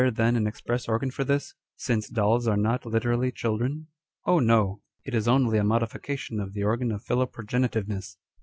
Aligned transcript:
Is 0.01 0.03
there 0.05 0.11
then 0.25 0.35
an 0.35 0.47
express 0.47 0.87
organ 0.87 1.11
for 1.11 1.23
this; 1.23 1.53
since 1.75 2.09
dolls 2.09 2.47
are 2.47 2.57
not 2.57 2.87
literally 2.87 3.31
children? 3.31 3.85
Oh 4.25 4.39
no! 4.39 4.81
it 5.05 5.13
is 5.13 5.27
only 5.27 5.59
a 5.59 5.63
modification 5.63 6.39
of 6.39 6.53
the 6.53 6.63
organ 6.63 6.91
of 6.91 7.03
philoprogenitiveness. 7.05 8.15